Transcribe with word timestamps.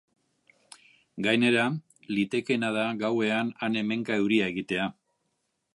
Gainera, 1.27 1.65
litekeena 2.15 2.73
da 2.79 2.87
gauean 3.05 3.55
han-hemenka 3.67 4.21
euria 4.25 4.51
egitea. 4.55 4.91